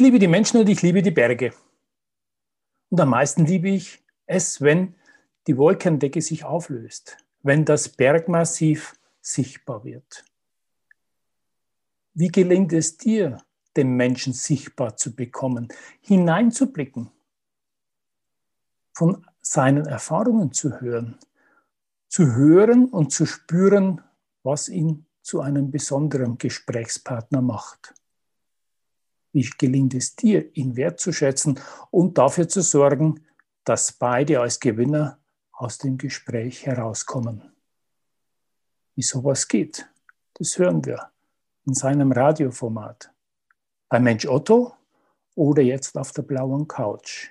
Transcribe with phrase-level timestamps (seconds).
[0.00, 1.52] Ich liebe die Menschen und ich liebe die Berge.
[2.88, 4.94] Und am meisten liebe ich es, wenn
[5.46, 10.24] die Wolkendecke sich auflöst, wenn das Bergmassiv sichtbar wird.
[12.14, 13.44] Wie gelingt es dir,
[13.76, 15.68] den Menschen sichtbar zu bekommen,
[16.00, 17.10] hineinzublicken,
[18.94, 21.18] von seinen Erfahrungen zu hören,
[22.08, 24.00] zu hören und zu spüren,
[24.44, 27.99] was ihn zu einem besonderen Gesprächspartner macht?
[29.32, 33.24] Wie gelingt es dir, ihn wertzuschätzen und dafür zu sorgen,
[33.64, 35.18] dass beide als Gewinner
[35.52, 37.42] aus dem Gespräch herauskommen?
[38.96, 39.88] Wie sowas geht,
[40.34, 41.10] das hören wir
[41.66, 43.12] in seinem Radioformat.
[43.88, 44.74] Bei Mensch Otto
[45.34, 47.28] oder jetzt auf der blauen Couch.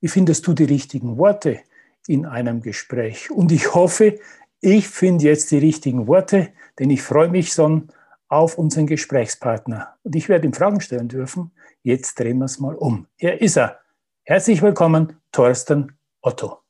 [0.00, 1.60] Wie findest du die richtigen Worte
[2.06, 3.30] in einem Gespräch?
[3.30, 4.18] Und ich hoffe,
[4.60, 7.88] ich finde jetzt die richtigen Worte, denn ich freue mich schon
[8.34, 9.96] auf unseren Gesprächspartner.
[10.02, 11.52] Und ich werde ihm Fragen stellen dürfen.
[11.82, 13.06] Jetzt drehen wir es mal um.
[13.16, 13.78] Hier ist er.
[14.24, 16.63] Herzlich willkommen, Thorsten Otto.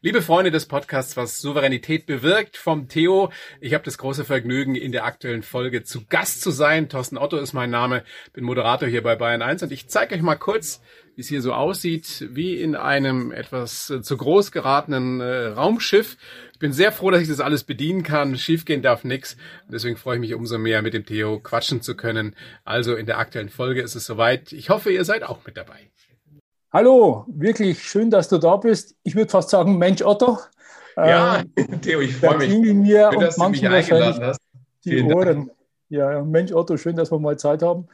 [0.00, 3.30] Liebe Freunde des Podcasts, was Souveränität bewirkt, vom Theo.
[3.60, 6.88] Ich habe das große Vergnügen, in der aktuellen Folge zu Gast zu sein.
[6.88, 10.22] Thorsten Otto ist mein Name, bin Moderator hier bei Bayern 1 und ich zeige euch
[10.22, 10.80] mal kurz,
[11.14, 16.16] wie es hier so aussieht, wie in einem etwas äh, zu groß geratenen äh, Raumschiff.
[16.52, 18.36] Ich bin sehr froh, dass ich das alles bedienen kann.
[18.36, 19.36] Schiefgehen darf nix.
[19.68, 22.36] Deswegen freue ich mich umso mehr, mit dem Theo quatschen zu können.
[22.64, 24.52] Also in der aktuellen Folge ist es soweit.
[24.52, 25.90] Ich hoffe, ihr seid auch mit dabei.
[26.74, 28.96] Hallo, wirklich schön, dass du da bist.
[29.02, 30.38] Ich würde fast sagen, Mensch Otto.
[30.96, 32.48] Ja, ähm, Theo, ich freue mich.
[32.48, 34.40] Mir schön, dass du mich eingeladen hast.
[34.82, 35.26] Die Vielen Ohren.
[35.26, 35.50] Dank.
[35.90, 37.88] Ja, Mensch Otto, schön, dass wir mal Zeit haben.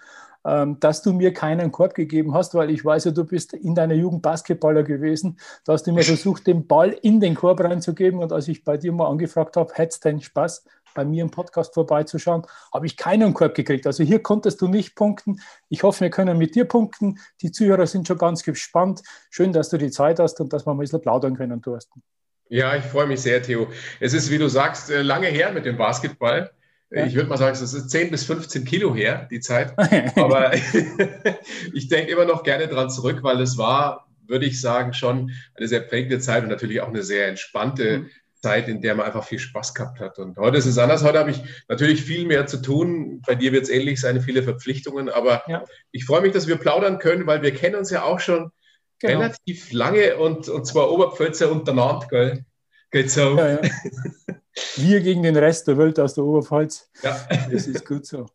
[0.45, 3.75] Ähm, dass du mir keinen Korb gegeben hast, weil ich weiß ja, du bist in
[3.75, 5.41] deiner Jugend Basketballer gewesen.
[5.65, 8.21] Da hast du immer versucht, den Ball in den Korb reinzugeben.
[8.21, 11.31] Und als ich bei dir mal angefragt habe, hättest du denn Spaß, bei mir im
[11.31, 13.87] Podcast vorbeizuschauen, habe ich keinen Korb gekriegt.
[13.87, 15.41] Also hier konntest du nicht punkten.
[15.69, 17.19] Ich hoffe, wir können mit dir punkten.
[17.43, 19.03] Die Zuhörer sind schon ganz gespannt.
[19.31, 22.03] Schön, dass du die Zeit hast und dass wir mal ein bisschen plaudern können, Thorsten.
[22.49, 23.69] Ja, ich freue mich sehr, Theo.
[24.01, 26.51] Es ist, wie du sagst, äh, lange her mit dem Basketball.
[26.91, 27.05] Ja.
[27.05, 29.75] Ich würde mal sagen, es ist 10 bis 15 Kilo her, die Zeit.
[30.17, 30.55] Aber
[31.75, 35.69] ich denke immer noch gerne dran zurück, weil es war, würde ich sagen, schon eine
[35.69, 38.11] sehr prägende Zeit und natürlich auch eine sehr entspannte mhm.
[38.41, 40.19] Zeit, in der man einfach viel Spaß gehabt hat.
[40.19, 41.03] Und heute ist es anders.
[41.03, 43.23] Heute habe ich natürlich viel mehr zu tun.
[43.27, 45.09] Bei dir wird es ähnlich sein, viele Verpflichtungen.
[45.09, 45.65] Aber ja.
[45.91, 48.51] ich freue mich, dass wir plaudern können, weil wir kennen uns ja auch schon
[49.01, 49.21] genau.
[49.21, 52.45] relativ lange und, und zwar Oberpfälzer und Nantes, gell?
[52.91, 53.37] Geht so.
[53.37, 53.61] Ja, ja.
[54.77, 56.89] Wir gegen den Rest der Welt aus der Oberpfalz.
[57.03, 57.29] Ja.
[57.51, 58.27] Das ist gut so.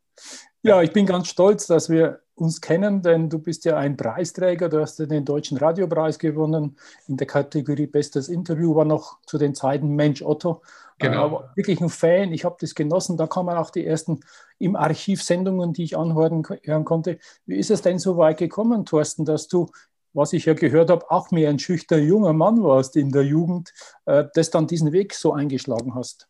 [0.61, 4.69] Ja, ich bin ganz stolz, dass wir uns kennen, denn du bist ja ein Preisträger.
[4.69, 6.77] Du hast ja den Deutschen Radiopreis gewonnen
[7.07, 10.61] in der Kategorie Bestes Interview, war noch zu den Zeiten Mensch Otto.
[10.99, 11.23] Genau.
[11.23, 12.31] Aber wirklich ein Fan.
[12.31, 13.17] Ich habe das genossen.
[13.17, 14.21] Da kamen auch die ersten
[14.59, 17.19] im Archiv Sendungen, die ich anhören hören konnte.
[17.45, 19.69] Wie ist es denn so weit gekommen, Thorsten, dass du
[20.13, 23.73] was ich ja gehört habe, auch mehr ein schüchterner junger Mann warst in der Jugend,
[24.05, 26.27] äh, das dann diesen Weg so eingeschlagen hast.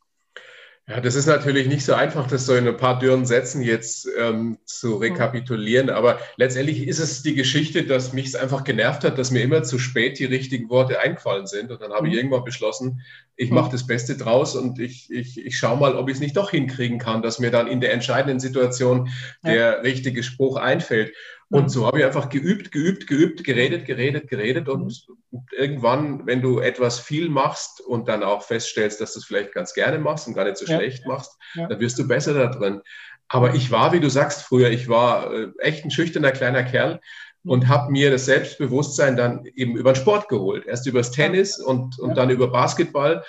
[0.86, 4.06] Ja, das ist natürlich nicht so einfach, das so in ein paar dürren Sätzen jetzt
[4.20, 5.90] ähm, zu rekapitulieren.
[5.90, 9.64] Aber letztendlich ist es die Geschichte, dass mich es einfach genervt hat, dass mir immer
[9.64, 11.72] zu spät die richtigen Worte eingefallen sind.
[11.72, 12.20] Und dann habe ich mhm.
[12.20, 13.02] irgendwann beschlossen,
[13.38, 16.36] ich mache das Beste draus und ich, ich, ich schaue mal, ob ich es nicht
[16.36, 19.10] doch hinkriegen kann, dass mir dann in der entscheidenden Situation
[19.42, 19.72] der ja.
[19.80, 21.14] richtige Spruch einfällt.
[21.54, 24.68] Und so habe ich einfach geübt, geübt, geübt, geredet, geredet, geredet.
[24.68, 25.06] Und
[25.52, 29.76] irgendwann, wenn du etwas viel machst und dann auch feststellst, dass du es vielleicht ganz
[29.76, 30.78] gerne machst und gar nicht so ja.
[30.78, 31.68] schlecht machst, ja.
[31.68, 32.82] dann wirst du besser da drin.
[33.28, 37.00] Aber ich war, wie du sagst, früher, ich war äh, echt ein schüchterner kleiner Kerl
[37.44, 37.52] mhm.
[37.52, 40.66] und habe mir das Selbstbewusstsein dann eben über den Sport geholt.
[40.66, 43.24] Erst übers Tennis und, und dann über Basketball.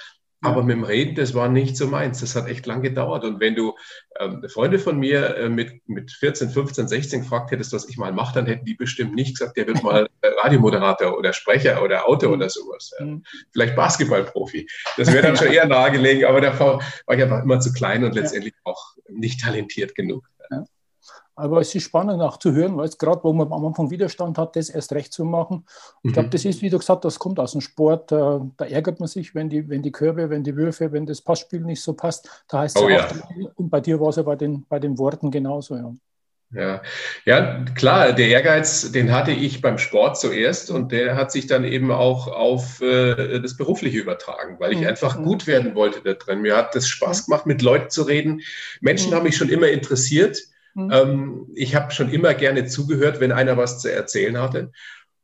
[0.45, 2.21] Aber mit dem Reden, das war nicht so meins.
[2.21, 3.25] Das hat echt lang gedauert.
[3.25, 3.75] Und wenn du
[4.21, 8.13] ähm, Freunde von mir äh, mit, mit 14, 15, 16 gefragt hättest, was ich mal
[8.13, 12.09] mache, dann hätten die bestimmt nicht gesagt, der wird mal äh, Radiomoderator oder Sprecher oder
[12.09, 12.93] Autor oder sowas.
[12.99, 13.07] Ja.
[13.07, 13.25] Mhm.
[13.53, 14.67] Vielleicht Basketballprofi.
[14.97, 18.15] Das wäre dann schon eher nahegelegen, aber da war ich einfach immer zu klein und
[18.15, 20.29] letztendlich auch nicht talentiert genug.
[21.37, 24.39] Aber es ist spannend auch zu hören, weil es gerade, wo man am Anfang Widerstand
[24.39, 25.67] hat, das erst recht zu machen.
[26.03, 26.31] Ich glaube, mhm.
[26.31, 28.13] das ist, wie du gesagt hast, das kommt aus dem Sport.
[28.13, 31.23] Da, da, ärgert man sich, wenn die, wenn die Körbe, wenn die Würfe, wenn das
[31.23, 32.45] Passspiel nicht so passt.
[32.49, 33.09] Da heißt es oh, ja.
[33.57, 35.75] und bei dir war es ja bei den, bei den Worten genauso.
[35.75, 35.93] Ja.
[36.55, 36.83] Ja.
[37.25, 41.65] ja, klar, der Ehrgeiz, den hatte ich beim Sport zuerst und der hat sich dann
[41.65, 44.87] eben auch auf äh, das Berufliche übertragen, weil ich mhm.
[44.87, 45.25] einfach mhm.
[45.25, 46.43] gut werden wollte da drin.
[46.43, 48.43] Mir hat es Spaß gemacht, mit Leuten zu reden.
[48.81, 49.17] Menschen mhm.
[49.17, 50.39] haben mich schon immer interessiert.
[50.75, 50.91] Mhm.
[50.93, 54.73] Ähm, ich habe schon immer gerne zugehört, wenn einer was zu erzählen hatte.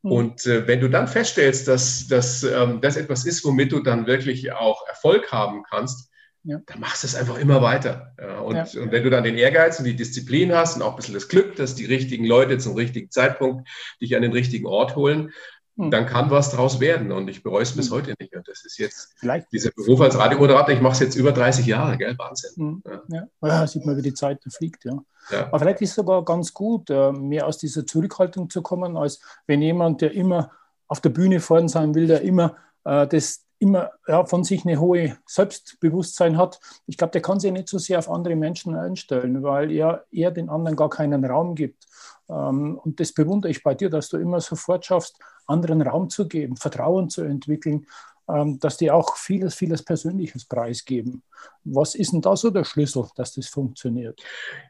[0.01, 0.11] Mhm.
[0.11, 4.07] Und äh, wenn du dann feststellst, dass, dass ähm, das etwas ist, womit du dann
[4.07, 6.09] wirklich auch Erfolg haben kannst,
[6.43, 6.59] ja.
[6.65, 8.15] dann machst du es einfach immer weiter.
[8.19, 8.81] Ja, und, ja.
[8.81, 11.27] und, wenn du dann den Ehrgeiz und die Disziplin hast und auch ein bisschen das
[11.27, 13.69] Glück, dass die richtigen Leute zum richtigen Zeitpunkt
[14.01, 15.31] dich an den richtigen Ort holen, hm.
[15.75, 17.11] Dann kann was draus werden.
[17.11, 17.97] Und ich bereue es bis hm.
[17.97, 18.35] heute nicht.
[18.35, 19.51] Und das ist jetzt Vielleicht.
[19.51, 22.15] dieser Beruf als Radiomoderator, ich mache es jetzt über 30 Jahre, gell?
[22.17, 22.51] Wahnsinn.
[22.55, 22.83] Hm.
[23.09, 23.27] Ja.
[23.41, 23.67] ja.
[23.67, 24.97] sieht man, wie die Zeit fliegt, ja.
[25.31, 25.47] ja.
[25.47, 29.21] Aber vielleicht ist es sogar ganz gut, äh, mehr aus dieser Zurückhaltung zu kommen, als
[29.47, 30.51] wenn jemand, der immer
[30.87, 34.79] auf der Bühne vorn sein will, der immer äh, das immer ja, von sich eine
[34.79, 39.43] hohe Selbstbewusstsein hat, ich glaube, der kann sich nicht so sehr auf andere Menschen einstellen,
[39.43, 41.85] weil er, er den anderen gar keinen Raum gibt.
[42.27, 45.15] Ähm, und das bewundere ich bei dir, dass du immer sofort schaffst,
[45.47, 47.85] anderen Raum zu geben, Vertrauen zu entwickeln,
[48.29, 51.23] ähm, dass die auch vieles, vieles Persönliches preisgeben.
[51.63, 54.21] Was ist denn da so der Schlüssel, dass das funktioniert?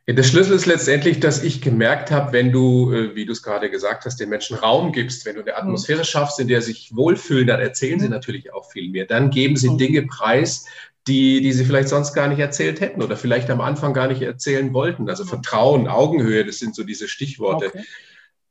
[0.08, 3.70] Der Schlüssel ist letztendlich, dass ich gemerkt habe, wenn du, äh, wie du es gerade
[3.70, 6.06] gesagt hast, den Menschen Raum gibst, wenn du eine Atmosphäre mhm.
[6.06, 8.04] schaffst, in der sie sich wohlfühlen, dann erzählen mhm.
[8.04, 9.06] sie natürlich auch viel mehr.
[9.06, 9.78] Dann geben sie mhm.
[9.78, 10.66] Dinge preis,
[11.08, 14.22] die, die sie vielleicht sonst gar nicht erzählt hätten oder vielleicht am Anfang gar nicht
[14.22, 15.10] erzählen wollten.
[15.10, 17.68] Also Vertrauen, Augenhöhe, das sind so diese Stichworte.
[17.68, 17.84] Okay.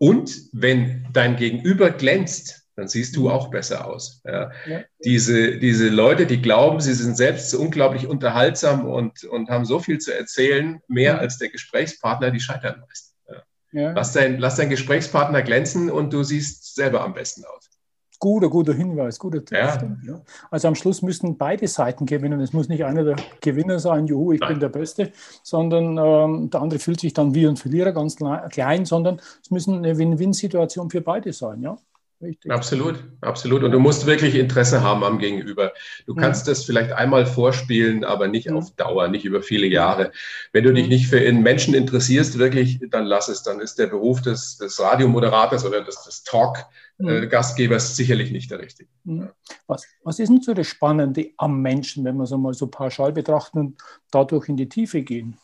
[0.00, 3.28] Und wenn dein Gegenüber glänzt, dann siehst du mhm.
[3.28, 4.22] auch besser aus.
[4.24, 4.50] Ja.
[4.66, 4.80] Ja.
[5.04, 9.78] Diese, diese Leute, die glauben, sie sind selbst so unglaublich unterhaltsam und, und haben so
[9.78, 11.20] viel zu erzählen, mehr mhm.
[11.20, 13.14] als der Gesprächspartner, die scheitern meist.
[13.72, 13.92] Ja.
[13.92, 17.69] Lass, dein, lass dein Gesprächspartner glänzen und du siehst selber am besten aus.
[18.20, 19.56] Guter, guter Hinweis, guter Tipp.
[19.56, 20.20] Ja.
[20.50, 22.40] Also am Schluss müssten beide Seiten gewinnen.
[22.42, 24.50] Es muss nicht einer der Gewinner sein, juhu, ich Nein.
[24.50, 25.10] bin der Beste,
[25.42, 28.16] sondern ähm, der andere fühlt sich dann wie ein Verlierer ganz
[28.50, 31.62] klein, sondern es müssen eine Win-Win-Situation für beide sein.
[31.62, 31.78] Ja?
[32.22, 32.52] Richtig.
[32.52, 33.62] Absolut, absolut.
[33.62, 35.72] Und du musst wirklich Interesse haben am Gegenüber.
[36.04, 36.52] Du kannst ja.
[36.52, 38.54] das vielleicht einmal vorspielen, aber nicht ja.
[38.54, 40.12] auf Dauer, nicht über viele Jahre.
[40.52, 43.42] Wenn du dich nicht für Menschen interessierst, wirklich, dann lass es.
[43.42, 48.58] Dann ist der Beruf des, des Radiomoderators oder des, des Talk-Gastgebers äh, sicherlich nicht der
[48.58, 48.90] richtige.
[49.66, 53.12] Was, was ist denn so das Spannende am Menschen, wenn wir es einmal so pauschal
[53.12, 55.38] betrachten und dadurch in die Tiefe gehen?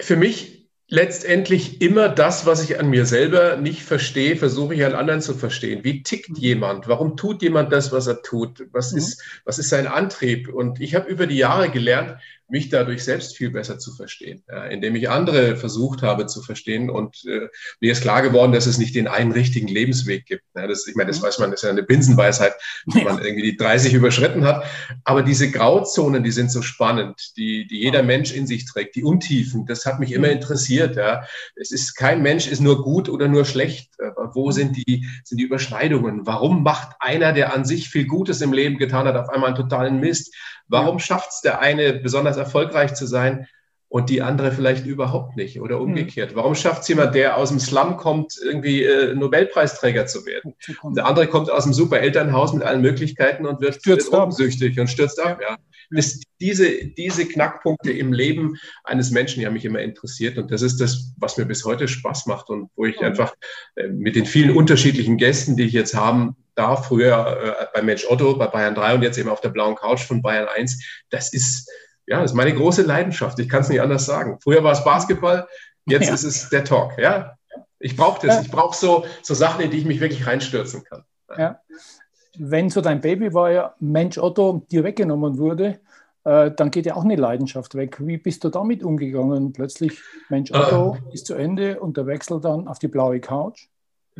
[0.00, 0.57] Für mich
[0.88, 5.34] letztendlich immer das, was ich an mir selber nicht verstehe, versuche ich an anderen zu
[5.34, 5.84] verstehen.
[5.84, 6.36] Wie tickt mhm.
[6.36, 6.88] jemand?
[6.88, 8.66] Warum tut jemand das, was er tut?
[8.72, 8.98] Was, mhm.
[8.98, 10.52] ist, was ist sein Antrieb?
[10.52, 12.16] Und ich habe über die Jahre gelernt,
[12.48, 16.88] mich dadurch selbst viel besser zu verstehen, ja, indem ich andere versucht habe zu verstehen.
[16.88, 17.48] Und äh,
[17.80, 20.44] mir ist klar geworden, dass es nicht den einen richtigen Lebensweg gibt.
[20.56, 21.26] Ja, das, ich meine, das mhm.
[21.26, 22.54] weiß man, das ist ja eine Binsenweisheit,
[22.86, 24.64] wenn man irgendwie die 30 überschritten hat.
[25.04, 29.04] Aber diese Grauzonen, die sind so spannend, die, die jeder Mensch in sich trägt, die
[29.04, 30.34] Untiefen, das hat mich immer mhm.
[30.34, 30.96] interessiert.
[30.96, 31.24] Ja.
[31.54, 33.90] Es ist kein Mensch ist nur gut oder nur schlecht.
[33.98, 34.52] Aber wo mhm.
[34.52, 36.26] sind die, sind die Überschneidungen?
[36.26, 39.56] Warum macht einer, der an sich viel Gutes im Leben getan hat, auf einmal einen
[39.56, 40.34] totalen Mist?
[40.68, 43.46] Warum schafft es der eine besonders erfolgreich zu sein
[43.88, 45.84] und die andere vielleicht überhaupt nicht oder hm.
[45.84, 46.34] umgekehrt?
[46.34, 50.54] Warum schafft es jemand, der aus dem Slum kommt, irgendwie äh, Nobelpreisträger zu werden?
[50.94, 54.88] Der andere kommt aus dem super Elternhaus mit allen Möglichkeiten und wird, stürzt umsüchtig und
[54.88, 55.40] stürzt ab.
[55.40, 55.56] Ja.
[55.90, 60.36] Das, diese, diese Knackpunkte im Leben eines Menschen, die haben mich immer interessiert.
[60.36, 63.34] Und das ist das, was mir bis heute Spaß macht und wo ich einfach
[63.76, 68.04] äh, mit den vielen unterschiedlichen Gästen, die ich jetzt haben da früher äh, bei Mensch
[68.08, 71.32] Otto, bei Bayern 3 und jetzt eben auf der blauen Couch von Bayern 1, das
[71.32, 71.70] ist,
[72.06, 73.38] ja, das ist meine große Leidenschaft.
[73.38, 74.38] Ich kann es nicht anders sagen.
[74.42, 75.46] Früher war es Basketball,
[75.86, 76.14] jetzt ja.
[76.14, 76.98] ist es der Talk.
[76.98, 77.36] Ja,
[77.78, 78.36] ich brauche das.
[78.36, 78.42] Ja.
[78.42, 81.04] Ich brauche so, so Sachen, in die ich mich wirklich reinstürzen kann.
[81.36, 81.60] Ja.
[82.36, 85.78] Wenn so dein Baby war ja Mensch Otto dir weggenommen wurde,
[86.24, 87.98] äh, dann geht ja auch eine Leidenschaft weg.
[88.00, 89.52] Wie bist du damit umgegangen?
[89.52, 93.68] Plötzlich Mensch Otto äh, ist zu Ende und der Wechsel dann auf die blaue Couch?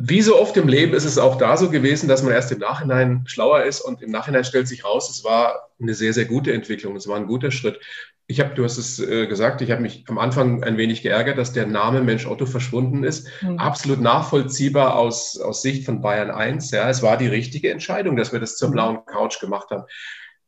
[0.01, 2.59] Wie so oft im Leben ist es auch da so gewesen, dass man erst im
[2.59, 6.53] Nachhinein schlauer ist und im Nachhinein stellt sich raus, es war eine sehr, sehr gute
[6.53, 7.81] Entwicklung, es war ein guter Schritt.
[8.25, 11.37] Ich habe, du hast es äh, gesagt, ich habe mich am Anfang ein wenig geärgert,
[11.37, 13.27] dass der Name Mensch Otto verschwunden ist.
[13.41, 13.57] Mhm.
[13.57, 16.71] Absolut nachvollziehbar aus, aus Sicht von Bayern 1.
[16.71, 18.73] Ja, es war die richtige Entscheidung, dass wir das zur mhm.
[18.73, 19.83] blauen Couch gemacht haben.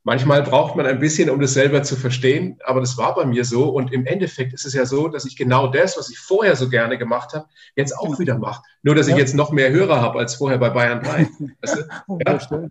[0.04, 3.46] Manchmal braucht man ein bisschen, um das selber zu verstehen, aber das war bei mir
[3.46, 3.70] so.
[3.70, 6.70] Und im Endeffekt ist es ja so, dass ich genau das, was ich vorher so
[6.70, 8.64] gerne gemacht habe, jetzt auch wieder mache.
[8.82, 11.28] Nur, dass ich jetzt noch mehr Hörer habe als vorher bei Bayern 3.
[11.62, 12.56] Weißt du?
[12.56, 12.70] ja?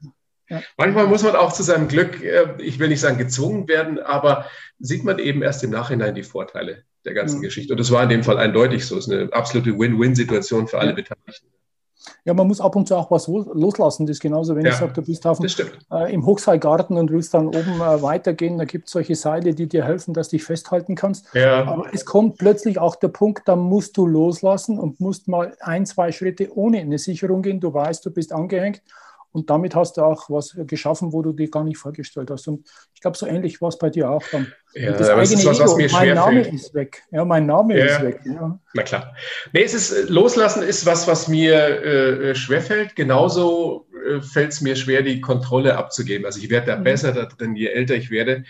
[0.51, 0.63] Ja.
[0.77, 4.47] Manchmal muss man auch zu seinem Glück, äh, ich will nicht sagen gezwungen werden, aber
[4.81, 7.43] sieht man eben erst im Nachhinein die Vorteile der ganzen mhm.
[7.43, 7.73] Geschichte.
[7.73, 8.99] Und das war in dem Fall eindeutig so.
[8.99, 11.47] Es ist eine absolute Win-Win-Situation für alle Beteiligten.
[12.25, 14.07] Ja, man muss ab und zu auch was loslassen.
[14.07, 15.51] Das ist genauso, wenn ja, ich sage, du bist auf dem,
[15.93, 18.59] äh, im Hochseilgarten und willst dann oben äh, weitergehen.
[18.59, 21.27] Da gibt es solche Seile, die dir helfen, dass du dich festhalten kannst.
[21.35, 21.65] Ja.
[21.65, 25.87] Aber es kommt plötzlich auch der Punkt, da musst du loslassen und musst mal ein,
[25.87, 27.61] zwei Schritte ohne eine Sicherung gehen.
[27.61, 28.83] Du weißt, du bist angehängt
[29.33, 32.49] und damit hast du auch was geschaffen, wo du dir gar nicht vorgestellt hast.
[32.49, 34.53] Und ich glaube, so ähnlich war es bei dir auch dann.
[34.75, 36.55] Ja, das eigene ist was, was mir mein Name fällt.
[36.55, 37.03] ist weg.
[37.13, 38.21] Ja, mein Name ja, ist weg.
[38.25, 38.59] Ja.
[38.75, 39.15] Na klar.
[39.53, 42.97] Nee, es ist, äh, loslassen ist was, was mir äh, äh schwerfällt.
[42.97, 46.27] Genauso äh, fällt es mir schwer, die Kontrolle abzugeben.
[46.27, 46.85] Also ich werde da mhm.
[46.85, 48.45] besser da drin, je älter ich werde.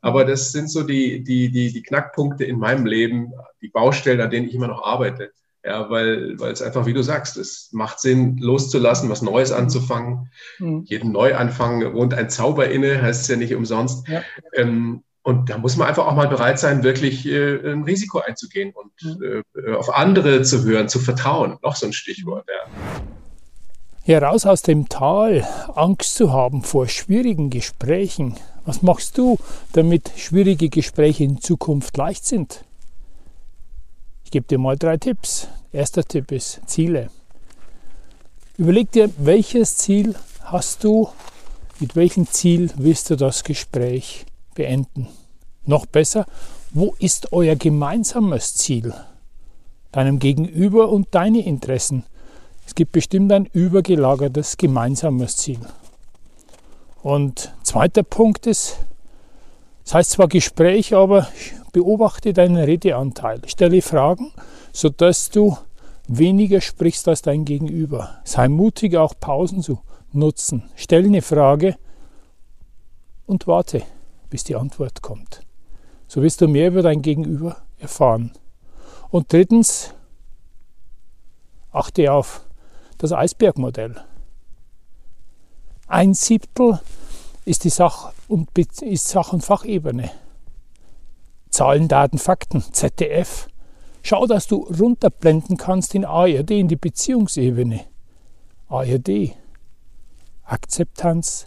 [0.00, 4.30] Aber das sind so die, die, die, die Knackpunkte in meinem Leben, die Baustellen, an
[4.30, 5.32] denen ich immer noch arbeite.
[5.64, 9.56] Ja, weil, weil es einfach, wie du sagst, es macht Sinn, loszulassen, was Neues mhm.
[9.56, 10.30] anzufangen.
[10.58, 10.82] Mhm.
[10.84, 14.06] Jeden Neuanfang wohnt ein Zauber inne, heißt es ja nicht umsonst.
[14.08, 14.22] Ja.
[14.52, 18.74] Ähm, und da muss man einfach auch mal bereit sein, wirklich äh, ein Risiko einzugehen
[18.74, 19.42] und mhm.
[19.54, 21.56] äh, auf andere zu hören, zu vertrauen.
[21.62, 22.70] Noch so ein Stichwort, ja.
[24.02, 28.36] Heraus aus dem Tal, Angst zu haben vor schwierigen Gesprächen.
[28.66, 29.38] Was machst du,
[29.72, 32.66] damit schwierige Gespräche in Zukunft leicht sind?
[34.34, 35.46] Gebe dir mal drei Tipps.
[35.70, 37.08] Erster Tipp ist Ziele.
[38.58, 41.08] Überleg dir, welches Ziel hast du,
[41.78, 44.26] mit welchem Ziel willst du das Gespräch
[44.56, 45.06] beenden.
[45.66, 46.26] Noch besser,
[46.72, 48.92] wo ist euer gemeinsames Ziel?
[49.92, 52.02] Deinem Gegenüber und deine Interessen.
[52.66, 55.60] Es gibt bestimmt ein übergelagertes gemeinsames Ziel.
[57.04, 58.78] Und zweiter Punkt ist,
[59.84, 61.28] das heißt zwar Gespräch, aber
[61.74, 63.42] beobachte deinen Redeanteil.
[63.46, 64.32] Stelle Fragen,
[64.72, 65.58] sodass du
[66.06, 68.20] weniger sprichst als dein Gegenüber.
[68.22, 69.80] Sei mutig, auch Pausen zu
[70.12, 70.70] nutzen.
[70.76, 71.76] Stelle eine Frage
[73.26, 73.82] und warte,
[74.30, 75.40] bis die Antwort kommt.
[76.06, 78.30] So wirst du mehr über dein Gegenüber erfahren.
[79.10, 79.92] Und drittens,
[81.72, 82.46] achte auf
[82.98, 83.96] das Eisbergmodell.
[85.88, 86.80] Ein Siebtel
[87.44, 90.12] ist die Sach- und, ist Sach- und Fachebene.
[91.54, 93.46] Zahlen, Daten, Fakten, ZDF.
[94.02, 97.82] Schau, dass du runterblenden kannst in ARD, in die Beziehungsebene.
[98.66, 99.36] ARD.
[100.42, 101.46] Akzeptanz,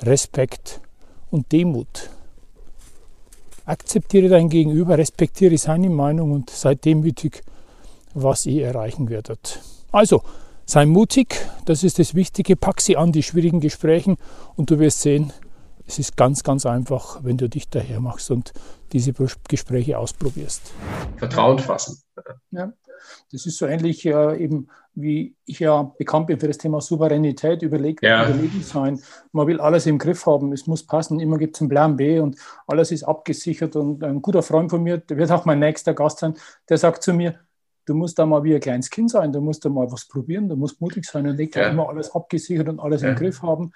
[0.00, 0.80] Respekt
[1.30, 2.08] und Demut.
[3.66, 7.42] Akzeptiere dein Gegenüber, respektiere seine Meinung und sei demütig,
[8.14, 9.60] was ihr erreichen werdet.
[9.90, 10.22] Also,
[10.64, 14.16] sei mutig, das ist das Wichtige, pack sie an, die schwierigen Gespräche
[14.56, 15.30] und du wirst sehen,
[15.92, 18.52] es ist ganz, ganz einfach, wenn du dich daher machst und
[18.92, 20.72] diese Gespräche ausprobierst.
[21.18, 22.02] Vertrauen fassen.
[22.50, 22.72] Ja,
[23.30, 27.60] das ist so ähnlich äh, eben, wie ich ja bekannt bin für das Thema Souveränität,
[27.60, 28.26] überlegt, ja.
[28.26, 29.00] überlegen sein.
[29.32, 32.20] Man will alles im Griff haben, es muss passen, immer gibt es einen Plan B
[32.20, 33.76] und alles ist abgesichert.
[33.76, 36.34] Und ein guter Freund von mir, der wird auch mein nächster Gast sein,
[36.70, 37.38] der sagt zu mir,
[37.84, 40.48] du musst da mal wie ein kleines Kind sein, du musst da mal was probieren,
[40.48, 41.68] du musst mutig sein und nicht ja.
[41.68, 43.10] immer alles abgesichert und alles ja.
[43.10, 43.72] im Griff haben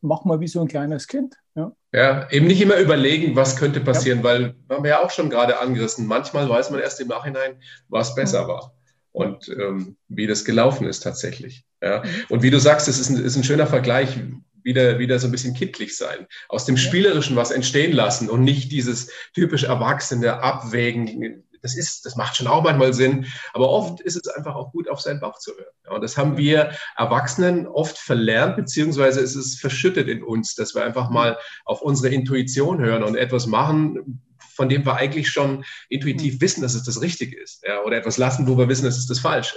[0.00, 1.34] mach mal wie so ein kleines Kind.
[1.54, 4.24] Ja, ja eben nicht immer überlegen, was könnte passieren, ja.
[4.24, 6.06] weil wir haben ja auch schon gerade angerissen.
[6.06, 8.48] Manchmal weiß man erst im Nachhinein, was besser mhm.
[8.48, 8.72] war
[9.12, 11.64] und ähm, wie das gelaufen ist tatsächlich.
[11.82, 12.02] Ja.
[12.04, 12.08] Mhm.
[12.28, 14.18] Und wie du sagst, es ist ein, ist ein schöner Vergleich,
[14.66, 18.72] wieder, wieder so ein bisschen kindlich sein, aus dem Spielerischen was entstehen lassen und nicht
[18.72, 24.16] dieses typisch Erwachsene Abwägen, das ist, das macht schon auch manchmal Sinn, aber oft ist
[24.16, 25.66] es einfach auch gut, auf seinen Bauch zu hören.
[25.84, 30.74] Ja, und das haben wir Erwachsenen oft verlernt, beziehungsweise ist es verschüttet in uns, dass
[30.74, 34.22] wir einfach mal auf unsere Intuition hören und etwas machen,
[34.56, 36.40] von dem wir eigentlich schon intuitiv hm.
[36.40, 37.62] wissen, dass es das Richtige ist.
[37.66, 39.56] Ja, oder etwas lassen, wo wir wissen, dass es das Falsche.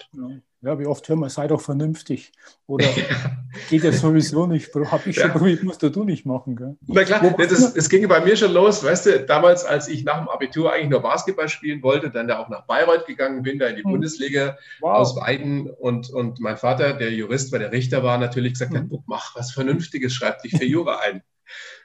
[0.61, 2.33] Ja, wie oft hören wir, sei doch vernünftig.
[2.67, 2.85] Oder
[3.69, 6.57] geht ja sowieso nicht, habe ich schon probiert, musst du nicht machen.
[6.57, 6.75] Gell?
[6.85, 10.27] Na klar, es ging bei mir schon los, weißt du, damals, als ich nach dem
[10.27, 13.77] Abitur eigentlich nur Basketball spielen wollte, dann da auch nach Bayreuth gegangen bin, da in
[13.77, 13.91] die hm.
[13.91, 14.97] Bundesliga wow.
[14.97, 18.89] aus Weiden und, und mein Vater, der Jurist, weil der Richter war, natürlich gesagt, hm.
[19.05, 21.23] mach was Vernünftiges, schreib dich für Jura ein.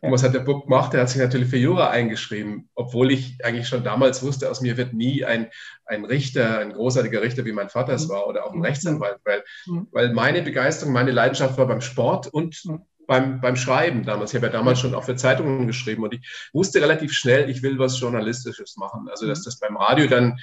[0.01, 0.95] Und was hat der Bub gemacht?
[0.95, 4.77] Er hat sich natürlich für Jura eingeschrieben, obwohl ich eigentlich schon damals wusste, aus mir
[4.77, 5.49] wird nie ein,
[5.87, 8.13] ein Richter, ein großartiger Richter, wie mein Vater es mhm.
[8.13, 8.65] war, oder auch ein mhm.
[8.65, 9.89] Rechtsanwalt, weil, mhm.
[9.93, 12.63] weil meine Begeisterung, meine Leidenschaft war beim Sport und
[13.07, 14.33] beim, beim Schreiben damals.
[14.33, 17.63] Ich habe ja damals schon auch für Zeitungen geschrieben und ich wusste relativ schnell, ich
[17.63, 19.09] will was Journalistisches machen.
[19.11, 20.39] Also, dass das beim Radio dann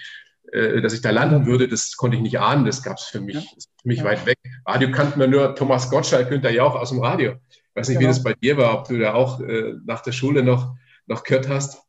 [0.51, 2.65] äh, dass ich da landen würde, das konnte ich nicht ahnen.
[2.65, 3.37] Das gab es für mich,
[3.81, 4.37] für mich weit weg.
[4.65, 7.35] Radio kannten wir nur Thomas Gottschalk, Günther Jauch aus dem Radio.
[7.73, 8.09] Ich weiß nicht, genau.
[8.09, 10.75] wie das bei dir war, ob du da auch äh, nach der Schule noch,
[11.07, 11.81] noch gehört hast.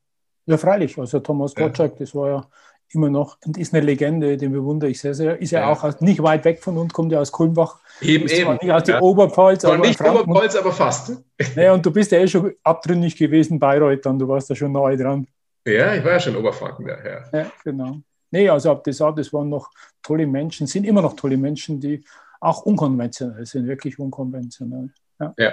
[0.47, 0.97] Ja, freilich.
[0.99, 1.99] Also Thomas Gottschalk, ja.
[1.99, 2.47] das war ja
[2.95, 5.41] immer noch und ist eine Legende, den bewundere ich sehr, sehr.
[5.41, 5.73] Ist ja, ja.
[5.73, 7.81] auch nicht weit weg von uns, kommt ja aus Kulmbach.
[8.01, 8.53] Eben, ist eben.
[8.61, 9.01] Nicht aus der ja.
[9.01, 10.01] Oberpfalz, aber nicht.
[10.01, 11.17] Oberpfalz, aber fast.
[11.57, 14.73] Ja, und du bist ja eh schon abtrünnig gewesen, Bayreuth, dann, du warst ja schon
[14.73, 15.27] neu dran.
[15.67, 17.25] Ja, ich war ja schon Oberfranken daher.
[17.33, 17.99] Ja, genau.
[18.31, 19.71] Nee, also ab das auch, das waren noch
[20.03, 22.05] tolle Menschen, sind immer noch tolle Menschen, die
[22.41, 24.91] auch unkonventionell sind, wirklich unkonventionell.
[25.23, 25.35] Ja.
[25.38, 25.52] ja.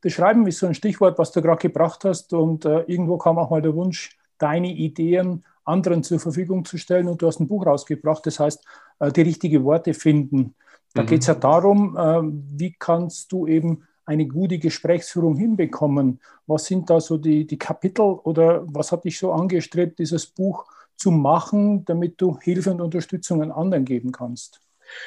[0.00, 3.38] Das Schreiben ist so ein Stichwort, was du gerade gebracht hast und äh, irgendwo kam
[3.38, 7.48] auch mal der Wunsch, deine Ideen anderen zur Verfügung zu stellen und du hast ein
[7.48, 8.64] Buch rausgebracht, das heißt,
[9.00, 10.54] äh, die richtigen Worte finden.
[10.94, 11.06] Da mhm.
[11.06, 12.20] geht es ja darum, äh,
[12.58, 16.20] wie kannst du eben eine gute Gesprächsführung hinbekommen?
[16.46, 20.64] Was sind da so die, die Kapitel oder was hat dich so angestrebt, dieses Buch
[20.96, 24.60] zu machen, damit du Hilfe und Unterstützung an anderen geben kannst?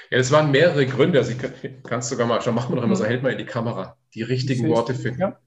[0.09, 1.19] Ja, das waren mehrere Gründe.
[1.19, 1.37] Also ich
[1.83, 3.07] kann es sogar mal, schon machen wir doch immer so, mhm.
[3.07, 5.21] hält mal in die Kamera, die richtigen Worte finden.
[5.21, 5.39] Ja.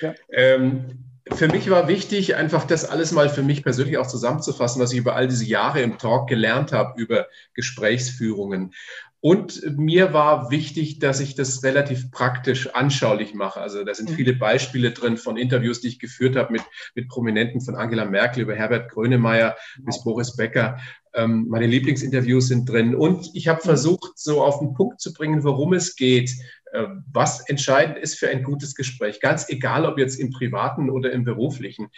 [0.00, 0.14] Ja.
[0.32, 4.92] Ähm, für mich war wichtig, einfach das alles mal für mich persönlich auch zusammenzufassen, was
[4.92, 8.74] ich über all diese Jahre im Talk gelernt habe über Gesprächsführungen.
[9.22, 13.60] Und mir war wichtig, dass ich das relativ praktisch anschaulich mache.
[13.60, 14.14] Also da sind mhm.
[14.14, 16.62] viele Beispiele drin von Interviews, die ich geführt habe mit,
[16.94, 20.78] mit Prominenten von Angela Merkel über Herbert Grönemeyer bis Boris Becker.
[21.12, 22.94] Ähm, meine Lieblingsinterviews sind drin.
[22.94, 23.66] Und ich habe mhm.
[23.66, 26.30] versucht, so auf den Punkt zu bringen, worum es geht,
[26.72, 29.20] äh, was entscheidend ist für ein gutes Gespräch.
[29.20, 31.88] Ganz egal, ob jetzt im privaten oder im beruflichen.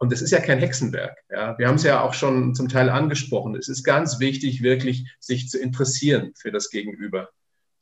[0.00, 1.18] Und das ist ja kein Hexenwerk.
[1.30, 1.58] Ja.
[1.58, 3.54] Wir haben es ja auch schon zum Teil angesprochen.
[3.54, 7.28] Es ist ganz wichtig, wirklich sich zu interessieren für das Gegenüber.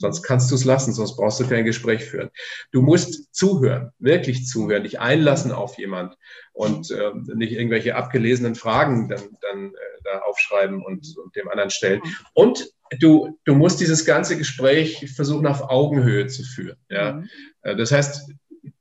[0.01, 2.31] Sonst kannst du es lassen, sonst brauchst du kein Gespräch führen.
[2.73, 6.17] Du musst zuhören, wirklich zuhören, dich einlassen auf jemand
[6.53, 11.71] und äh, nicht irgendwelche abgelesenen Fragen dann, dann äh, da aufschreiben und, und dem anderen
[11.71, 12.01] stellen.
[12.35, 12.69] Und
[13.01, 16.79] du, du musst dieses ganze Gespräch versuchen, auf Augenhöhe zu führen.
[16.89, 17.15] Ja?
[17.15, 17.29] Mhm.
[17.63, 18.33] Äh, das heißt,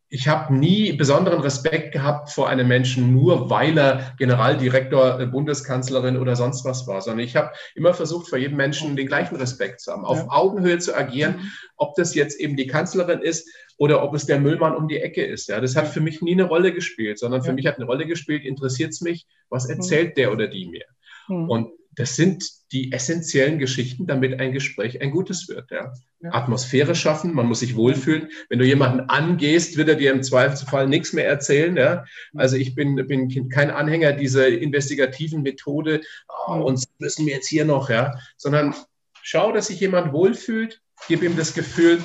[0.09, 6.17] ich habe nie besonderen Respekt gehabt vor einem Menschen, nur weil er Generaldirektor, äh, Bundeskanzlerin
[6.17, 9.81] oder sonst was war, sondern ich habe immer versucht, vor jedem Menschen den gleichen Respekt
[9.81, 10.27] zu haben, auf ja.
[10.29, 11.51] Augenhöhe zu agieren, mhm.
[11.75, 15.25] ob das jetzt eben die Kanzlerin ist oder ob es der Müllmann um die Ecke
[15.25, 15.49] ist.
[15.49, 17.53] Ja, das hat für mich nie eine Rolle gespielt, sondern für ja.
[17.53, 19.75] mich hat eine Rolle gespielt, interessiert es mich, was mhm.
[19.75, 20.85] erzählt der oder die mir?
[21.27, 21.49] Mhm.
[21.49, 25.71] Und das sind die essentiellen Geschichten, damit ein Gespräch ein gutes wird.
[25.71, 25.93] Ja.
[26.21, 26.33] Ja.
[26.33, 28.29] Atmosphäre schaffen, man muss sich wohlfühlen.
[28.49, 31.75] Wenn du jemanden angehst, wird er dir im Zweifelsfall nichts mehr erzählen.
[31.75, 32.05] Ja.
[32.35, 36.01] Also ich bin, bin kein Anhänger dieser investigativen Methode,
[36.47, 38.75] oh, uns müssen wir jetzt hier noch, ja, sondern
[39.23, 41.99] schau, dass sich jemand wohlfühlt, gib ihm das Gefühl,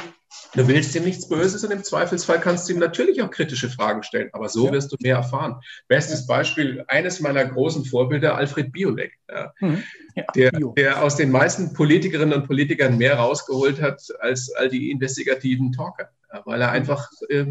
[0.54, 4.02] Du willst ihm nichts Böses und im Zweifelsfall kannst du ihm natürlich auch kritische Fragen
[4.02, 4.72] stellen, aber so ja.
[4.72, 5.56] wirst du mehr erfahren.
[5.88, 9.82] Bestes Beispiel, eines meiner großen Vorbilder, Alfred Biolek, ja, mhm.
[10.14, 14.90] ja, der, der, aus den meisten Politikerinnen und Politikern mehr rausgeholt hat als all die
[14.90, 16.10] investigativen Talker,
[16.44, 17.46] weil er einfach äh,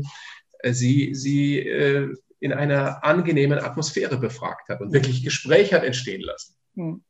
[0.71, 6.55] sie, sie äh, in einer angenehmen Atmosphäre befragt hat und wirklich Gespräch hat entstehen lassen.
[6.75, 7.03] Mhm.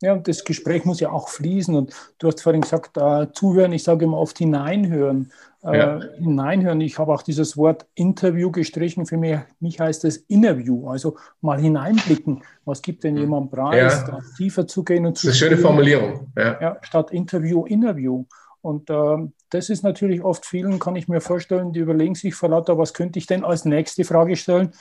[0.00, 1.74] Ja, und das Gespräch muss ja auch fließen.
[1.74, 5.32] Und du hast vorhin gesagt, äh, zuhören, ich sage immer oft hineinhören.
[5.64, 6.00] Äh, ja.
[6.18, 6.80] Hineinhören.
[6.80, 9.06] Ich habe auch dieses Wort Interview gestrichen.
[9.06, 12.44] Für mich, mich heißt es Interview, also mal hineinblicken.
[12.64, 13.22] Was gibt denn hm.
[13.22, 14.18] jemand Preis, ja.
[14.36, 15.26] tiefer zu gehen und zu.
[15.26, 16.32] Das ist eine schöne Formulierung.
[16.36, 16.60] Ja.
[16.60, 18.24] ja statt Interview, Interview.
[18.60, 19.16] Und äh,
[19.50, 22.92] das ist natürlich oft vielen, kann ich mir vorstellen, die überlegen sich vor lauter, was
[22.92, 24.72] könnte ich denn als nächste Frage stellen?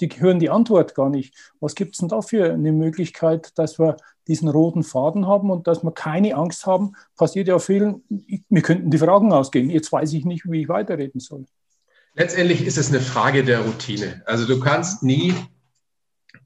[0.00, 1.34] Die hören die Antwort gar nicht.
[1.60, 5.66] Was gibt es denn da für eine Möglichkeit, dass wir diesen roten Faden haben und
[5.66, 6.94] dass wir keine Angst haben?
[7.16, 9.70] Passiert ja vielen, wir könnten die Fragen ausgehen.
[9.70, 11.44] Jetzt weiß ich nicht, wie ich weiterreden soll.
[12.14, 14.22] Letztendlich ist es eine Frage der Routine.
[14.26, 15.34] Also du kannst nie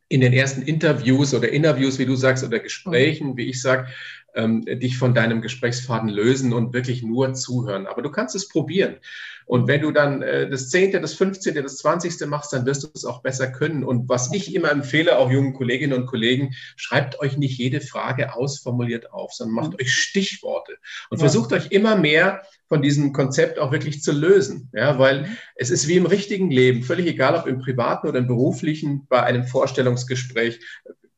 [0.08, 3.88] in den ersten Interviews oder Interviews, wie du sagst, oder Gesprächen, wie ich sage,
[4.38, 7.86] ähm, dich von deinem Gesprächsfaden lösen und wirklich nur zuhören.
[7.86, 8.96] Aber du kannst es probieren.
[9.48, 12.88] Und wenn du dann äh, das Zehnte, das Fünfzehnte, das Zwanzigste machst, dann wirst du
[12.94, 13.82] es auch besser können.
[13.82, 18.34] Und was ich immer empfehle, auch jungen Kolleginnen und Kollegen, schreibt euch nicht jede Frage
[18.34, 19.78] ausformuliert auf, sondern macht mhm.
[19.80, 20.74] euch Stichworte
[21.10, 21.20] und ja.
[21.24, 24.70] versucht euch immer mehr von diesem Konzept auch wirklich zu lösen.
[24.74, 25.36] Ja, weil mhm.
[25.56, 29.22] es ist wie im richtigen Leben, völlig egal, ob im privaten oder im beruflichen, bei
[29.22, 30.60] einem Vorstellungsgespräch,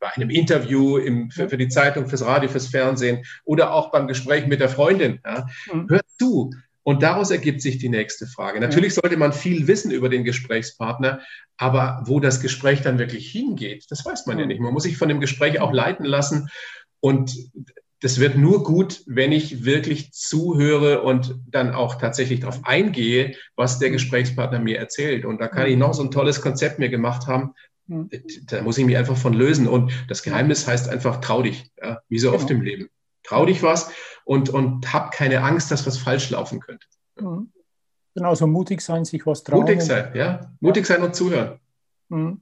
[0.01, 4.09] bei einem Interview im, für, für, die Zeitung, fürs Radio, fürs Fernsehen oder auch beim
[4.09, 5.21] Gespräch mit der Freundin.
[5.25, 5.47] Ja.
[5.73, 5.89] Mhm.
[5.89, 6.51] Hört zu,
[6.83, 8.59] und daraus ergibt sich die nächste Frage.
[8.59, 11.21] Natürlich sollte man viel wissen über den Gesprächspartner,
[11.57, 14.61] aber wo das Gespräch dann wirklich hingeht, das weiß man ja nicht.
[14.61, 16.49] Man muss sich von dem Gespräch auch leiten lassen.
[17.01, 17.37] Und
[18.01, 23.79] das wird nur gut, wenn ich wirklich zuhöre und dann auch tatsächlich darauf eingehe, was
[23.79, 25.27] der Gesprächspartner mir erzählt.
[25.27, 27.55] Und da kann ich noch so ein tolles Konzept mir gemacht haben.
[28.47, 29.67] Da muss ich mich einfach von lösen.
[29.67, 32.61] Und das Geheimnis heißt einfach, trau dich, ja, wie so oft genau.
[32.61, 32.89] im Leben.
[33.25, 33.91] Trau dich was
[34.25, 36.87] und, und hab keine Angst, dass was falsch laufen könnte.
[37.21, 37.51] Mhm.
[38.15, 39.61] Genau, so mutig sein, sich was trauen.
[39.61, 40.53] Mutig sein, ja.
[40.61, 41.59] Mutig sein und zuhören.
[42.09, 42.41] Mhm.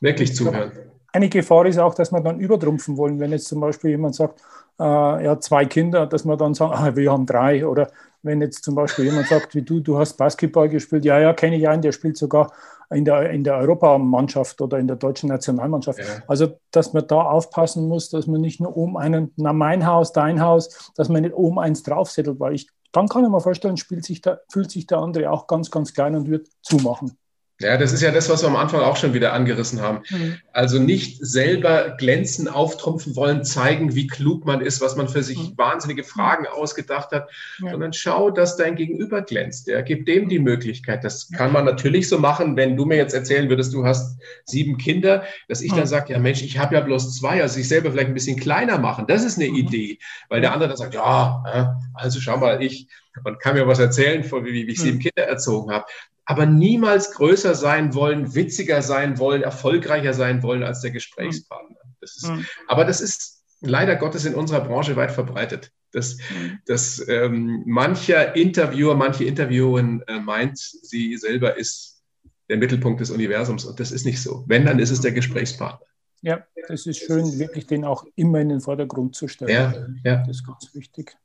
[0.00, 0.72] Wirklich zuhören.
[1.12, 3.18] eine Gefahr ist auch, dass wir dann übertrumpfen wollen.
[3.18, 4.40] Wenn jetzt zum Beispiel jemand sagt,
[4.78, 7.66] äh, er hat zwei Kinder, dass wir dann sagen, ah, wir haben drei.
[7.66, 7.90] Oder
[8.22, 11.56] wenn jetzt zum Beispiel jemand sagt, wie du, du hast Basketball gespielt, ja, ja, kenne
[11.56, 12.52] ich einen, der spielt sogar
[12.90, 16.00] in der, in der Europamannschaft oder in der deutschen Nationalmannschaft.
[16.00, 16.22] Ja.
[16.26, 20.12] Also, dass man da aufpassen muss, dass man nicht nur um einen, na, mein Haus,
[20.12, 23.76] dein Haus, dass man nicht oben eins draufsettelt, weil ich, dann kann ich mir vorstellen,
[23.76, 27.16] spielt sich der, fühlt sich der andere auch ganz, ganz klein und wird zumachen.
[27.60, 30.00] Ja, das ist ja das, was wir am Anfang auch schon wieder angerissen haben.
[30.08, 30.38] Mhm.
[30.52, 35.38] Also nicht selber glänzen, auftrumpfen wollen, zeigen, wie klug man ist, was man für sich
[35.38, 35.58] mhm.
[35.58, 37.28] wahnsinnige Fragen ausgedacht hat,
[37.62, 37.70] ja.
[37.70, 39.66] sondern schau, dass dein Gegenüber glänzt.
[39.66, 41.04] Ja, gib dem die Möglichkeit.
[41.04, 44.78] Das kann man natürlich so machen, wenn du mir jetzt erzählen würdest, du hast sieben
[44.78, 45.76] Kinder, dass ich mhm.
[45.76, 48.40] dann sage, ja Mensch, ich habe ja bloß zwei, also sich selber vielleicht ein bisschen
[48.40, 49.04] kleiner machen.
[49.06, 49.50] Das ist eine.
[49.50, 52.88] Idee, weil der andere dann sagt, ja, also schau mal, ich
[53.24, 55.00] und kann mir was erzählen, wie, wie ich sieben.
[55.00, 55.86] Kinder erzogen habe
[56.30, 61.76] aber niemals größer sein wollen, witziger sein wollen, erfolgreicher sein wollen als der Gesprächspartner.
[62.00, 62.46] Das ist, mhm.
[62.68, 65.72] Aber das ist leider Gottes in unserer Branche weit verbreitet.
[65.90, 66.60] Dass, mhm.
[66.66, 72.00] dass ähm, mancher Interviewer, manche Interviewerin äh, meint, sie selber ist
[72.48, 73.64] der Mittelpunkt des Universums.
[73.64, 74.44] Und das ist nicht so.
[74.46, 75.84] Wenn, dann ist es der Gesprächspartner.
[76.22, 80.00] Ja, das ist schön, wirklich den auch immer in den Vordergrund zu stellen.
[80.04, 80.16] Ja, ja.
[80.18, 81.16] Das ist ganz wichtig.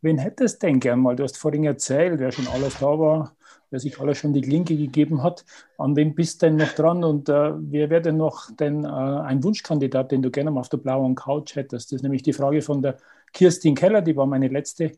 [0.00, 1.16] Wen hättest du denn gern mal?
[1.16, 3.36] Du hast vorhin erzählt, wer schon alles da war
[3.74, 5.44] wer sich alle schon die Klinke gegeben hat.
[5.78, 8.88] An wem bist du denn noch dran und äh, wer wäre denn noch denn, äh,
[8.88, 11.90] ein Wunschkandidat, den du gerne mal auf der blauen Couch hättest?
[11.90, 12.98] Das ist nämlich die Frage von der
[13.32, 14.92] Kirstin Keller, die war meine letzte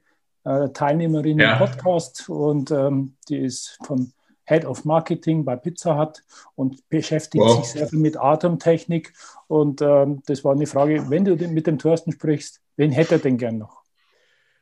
[0.45, 1.55] äh, Teilnehmerin ja.
[1.55, 4.13] im Podcast und ähm, die ist von
[4.45, 6.23] Head of Marketing bei Pizza Hut
[6.55, 7.65] und beschäftigt wow.
[7.65, 9.15] sich sehr viel mit Atemtechnik.
[9.49, 13.21] Und ähm, das war eine Frage, wenn du mit dem Thorsten sprichst, wen hätte er
[13.21, 13.81] denn gern noch?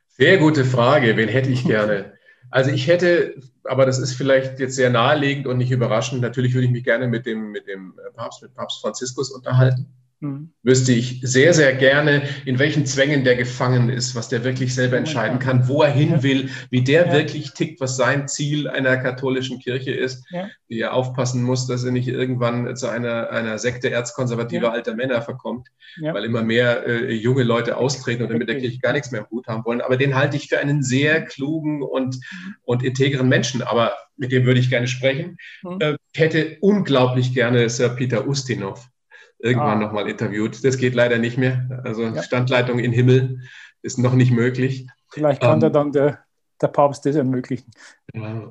[0.07, 2.14] Sehr gute Frage, wen hätte ich gerne?
[2.49, 6.65] Also ich hätte, aber das ist vielleicht jetzt sehr naheliegend und nicht überraschend, natürlich würde
[6.65, 9.87] ich mich gerne mit dem, mit dem Papst, mit Papst Franziskus unterhalten.
[10.25, 10.53] Mhm.
[10.63, 14.97] Wüsste ich sehr, sehr gerne, in welchen Zwängen der gefangen ist, was der wirklich selber
[14.97, 17.13] entscheiden kann, wo er hin will, wie der ja.
[17.13, 20.49] wirklich tickt, was sein Ziel einer katholischen Kirche ist, ja.
[20.69, 24.71] die er aufpassen muss, dass er nicht irgendwann zu einer, einer Sekte erzkonservativer ja.
[24.71, 25.67] alter Männer verkommt,
[26.01, 29.29] weil immer mehr äh, junge Leute austreten und mit der Kirche gar nichts mehr im
[29.29, 29.81] Hut haben wollen.
[29.81, 32.55] Aber den halte ich für einen sehr klugen und, mhm.
[32.63, 33.61] und integren Menschen.
[33.61, 35.37] Aber mit dem würde ich gerne sprechen.
[35.61, 35.77] Mhm.
[35.79, 38.89] Äh, hätte unglaublich gerne Sir Peter Ustinov
[39.39, 39.85] irgendwann ah.
[39.85, 40.63] nochmal interviewt.
[40.63, 41.81] Das geht leider nicht mehr.
[41.83, 42.23] Also ja.
[42.23, 43.41] Standleitung in Himmel
[43.81, 44.87] ist noch nicht möglich.
[45.09, 46.25] Vielleicht kann ähm, da dann der,
[46.61, 47.71] der Papst das ermöglichen.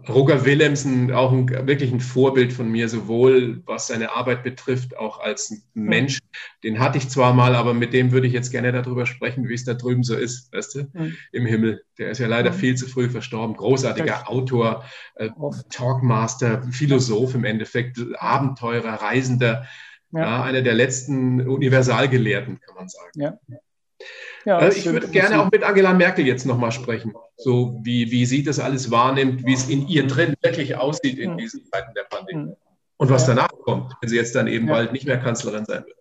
[0.09, 5.20] Roger Willemsen, auch ein, wirklich ein Vorbild von mir, sowohl was seine Arbeit betrifft, auch
[5.20, 6.18] als Mensch.
[6.18, 6.62] Mhm.
[6.62, 9.55] Den hatte ich zwar mal, aber mit dem würde ich jetzt gerne darüber sprechen, wie
[9.55, 11.16] es da drüben so ist, weißt du, mhm.
[11.33, 11.83] im Himmel.
[11.99, 12.57] Der ist ja leider mhm.
[12.57, 13.57] viel zu früh verstorben.
[13.57, 14.29] Großartiger Richtig.
[14.29, 15.31] Autor, äh,
[15.70, 19.66] Talkmaster, Philosoph im Endeffekt, Abenteurer, Reisender.
[20.14, 20.20] Ja.
[20.20, 20.42] ja.
[20.42, 23.20] einer der letzten Universalgelehrten, kann man sagen.
[23.20, 23.38] Ja.
[24.44, 28.27] Ja, also ich würde gerne auch mit Angela Merkel jetzt nochmal sprechen, so wie, wie
[28.27, 32.03] sie das alles wahrnimmt, wie es in ihr drin wirklich aussieht in diesen Zeiten der
[32.03, 32.53] Pandemie.
[32.98, 35.96] Und was danach kommt, wenn sie jetzt dann eben bald nicht mehr Kanzlerin sein wird.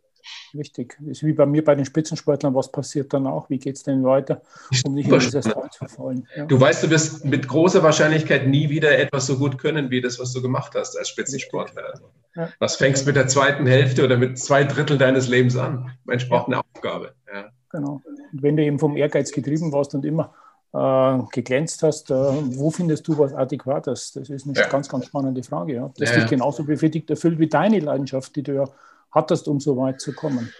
[0.53, 0.97] Richtig.
[0.99, 3.49] Das ist wie bei mir bei den Spitzensportlern, was passiert dann auch?
[3.49, 4.41] Wie geht es denn weiter,
[4.85, 6.27] um nicht in dieses Tal zu fallen?
[6.35, 6.45] Ja.
[6.45, 10.19] Du weißt, du wirst mit großer Wahrscheinlichkeit nie wieder etwas so gut können, wie das,
[10.19, 11.99] was du gemacht hast als Spitzensportler.
[12.35, 12.49] Ja.
[12.59, 15.91] Was fängst mit der zweiten Hälfte oder mit zwei Drittel deines Lebens an?
[16.05, 17.13] Mensch, braucht eine Aufgabe.
[17.31, 17.49] Ja.
[17.69, 18.01] Genau.
[18.05, 20.33] Und wenn du eben vom Ehrgeiz getrieben warst und immer
[20.73, 24.13] äh, geglänzt hast, äh, wo findest du was Adäquates?
[24.13, 24.67] Das ist eine ja.
[24.67, 25.75] ganz, ganz spannende Frage.
[25.75, 25.91] Ja.
[25.97, 28.69] Das ja, dich genauso befriedigt erfüllt wie deine Leidenschaft, die du ja
[29.13, 30.51] hattest, um so weit zu kommen.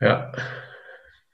[0.00, 0.32] Ja.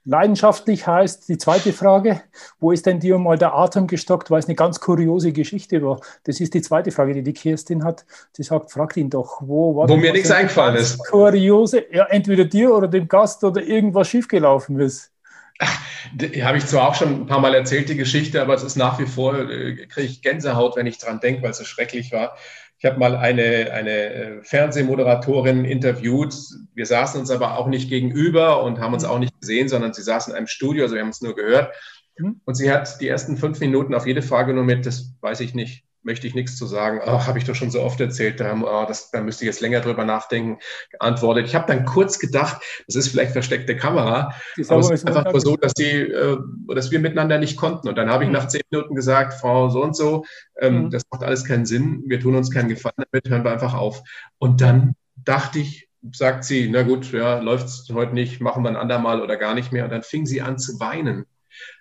[0.07, 2.21] Leidenschaftlich heißt die zweite Frage,
[2.59, 5.99] wo ist denn dir mal der Atem gestockt, weil es eine ganz kuriose Geschichte war.
[6.25, 8.05] Das ist die zweite Frage, die die Kirstin hat.
[8.31, 10.99] Sie sagt, frag ihn doch, wo war Wo mir nichts eingefallen ist.
[11.09, 15.11] Kuriose, ja, entweder dir oder dem Gast oder irgendwas schiefgelaufen ist.
[15.59, 18.99] Habe ich zwar auch schon ein paar Mal erzählt, die Geschichte, aber es ist nach
[18.99, 22.37] wie vor, äh, kriege ich Gänsehaut, wenn ich dran denke, weil es so schrecklich war.
[22.85, 26.35] Ich habe mal eine, eine äh, Fernsehmoderatorin interviewt.
[26.75, 29.09] Wir saßen uns aber auch nicht gegenüber und haben uns mhm.
[29.09, 31.73] auch nicht gesehen, sondern sie saß in einem Studio, also wir haben uns nur gehört.
[32.19, 32.41] Mhm.
[32.45, 35.55] Und sie hat die ersten fünf Minuten auf jede Frage nur mit, das weiß ich
[35.55, 37.01] nicht, möchte ich nichts zu sagen.
[37.03, 39.59] Oh, habe ich doch schon so oft erzählt, da, oh, das, da müsste ich jetzt
[39.59, 40.59] länger drüber nachdenken,
[40.91, 41.47] geantwortet.
[41.47, 44.33] Ich habe dann kurz gedacht, das ist vielleicht versteckte Kamera,
[44.67, 46.37] aber es ist einfach nur so, dass, die, äh,
[46.73, 47.89] dass wir miteinander nicht konnten.
[47.89, 48.35] Und dann habe ich mhm.
[48.35, 50.25] nach zehn Minuten gesagt, Frau so und so,
[50.61, 50.89] ähm, mhm.
[50.91, 54.03] das macht alles keinen Sinn, wir tun uns keinen Gefallen damit, hören wir einfach auf.
[54.37, 58.69] Und dann dachte ich, sagt sie, na gut, ja, läuft es heute nicht, machen wir
[58.69, 59.85] ein andermal oder gar nicht mehr.
[59.85, 61.25] Und dann fing sie an zu weinen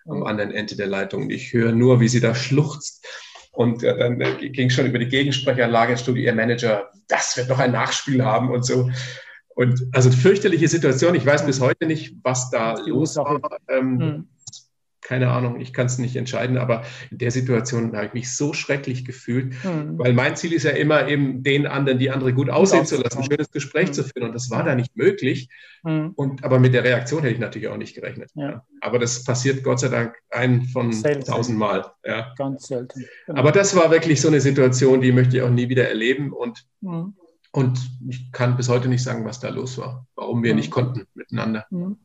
[0.06, 0.26] am mhm.
[0.26, 1.24] anderen Ende der Leitung.
[1.24, 3.06] Und ich höre nur, wie sie da schluchzt.
[3.54, 7.48] Und äh, dann äh, ging schon über die Gegensprechanlage ins Studio, ihr Manager, das wird
[7.48, 8.90] noch ein Nachspiel haben und so.
[9.54, 11.14] Und also fürchterliche Situation.
[11.14, 13.40] Ich weiß bis heute nicht, was da los war.
[13.68, 14.28] Ähm, mhm
[15.04, 18.52] keine Ahnung, ich kann es nicht entscheiden, aber in der Situation habe ich mich so
[18.54, 19.98] schrecklich gefühlt, mhm.
[19.98, 23.18] weil mein Ziel ist ja immer eben den anderen, die andere gut aussehen zu lassen,
[23.18, 23.92] ein schönes Gespräch mhm.
[23.92, 25.48] zu führen und das war da nicht möglich.
[25.84, 26.12] Mhm.
[26.16, 28.30] Und aber mit der Reaktion hätte ich natürlich auch nicht gerechnet.
[28.34, 28.64] Ja.
[28.80, 31.84] Aber das passiert Gott sei Dank ein von tausendmal.
[32.04, 32.32] Ja.
[32.36, 33.04] Ganz selten.
[33.26, 33.38] Genau.
[33.38, 36.64] Aber das war wirklich so eine Situation, die möchte ich auch nie wieder erleben und
[36.80, 37.14] mhm.
[37.52, 40.60] und ich kann bis heute nicht sagen, was da los war, warum wir mhm.
[40.60, 41.66] nicht konnten miteinander.
[41.68, 41.98] Mhm.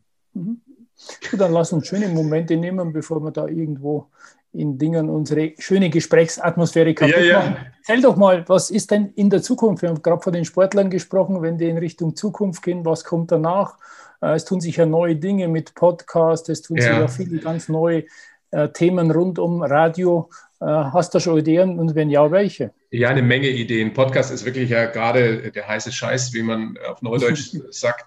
[1.29, 4.07] Gut, dann lass uns schöne Momente nehmen, bevor wir da irgendwo
[4.51, 7.39] in Dingen unsere schöne Gesprächsatmosphäre kaputt ja, ja.
[7.39, 7.57] machen.
[7.79, 9.83] Erzähl doch mal, was ist denn in der Zukunft?
[9.83, 13.31] Wir haben gerade von den Sportlern gesprochen, wenn die in Richtung Zukunft gehen, was kommt
[13.31, 13.77] danach?
[14.21, 16.83] Äh, es tun sich ja neue Dinge mit Podcast, es tun ja.
[16.83, 18.05] sich ja viele ganz neue
[18.51, 20.29] äh, Themen rund um Radio.
[20.59, 22.73] Äh, hast du schon Ideen und wenn ja, welche?
[22.89, 23.93] Ja, eine Menge Ideen.
[23.93, 28.05] Podcast ist wirklich ja gerade der heiße Scheiß, wie man auf Neudeutsch sagt